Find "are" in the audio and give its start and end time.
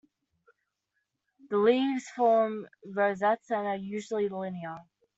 3.67-3.75